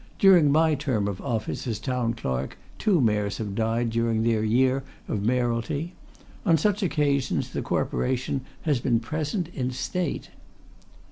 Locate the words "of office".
1.07-1.67